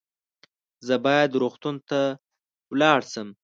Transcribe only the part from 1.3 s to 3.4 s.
روغتون ته ولاړ شم